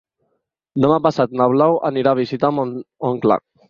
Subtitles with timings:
[0.85, 2.77] Demà passat na Blau anirà a visitar mon
[3.15, 3.45] oncle.